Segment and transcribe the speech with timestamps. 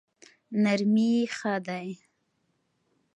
[0.63, 1.87] نرمي ښه دی.